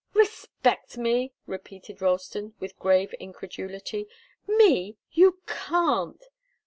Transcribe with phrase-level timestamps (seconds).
[0.15, 4.07] "Respect me!" repeated Ralston, with grave incredulity.
[4.47, 4.97] "Me!
[5.11, 6.25] You can't!"